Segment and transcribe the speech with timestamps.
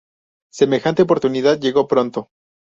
[0.51, 2.29] Semejante oportunidad llegó pronto.